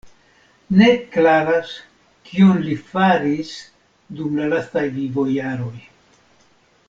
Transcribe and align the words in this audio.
Ne 0.77 0.85
klaras 1.15 1.73
kion 2.29 2.63
li 2.69 2.77
faris 2.87 3.53
dum 4.21 4.41
la 4.41 4.49
lastaj 4.55 4.85
vivojaroj. 4.99 5.75